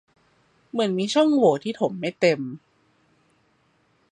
[0.71, 2.39] เหมือนมีช่องโหว่ที่ถมไม่เต็ม